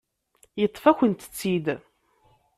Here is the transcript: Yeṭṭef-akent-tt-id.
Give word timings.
Yeṭṭef-akent-tt-id. 0.61 1.67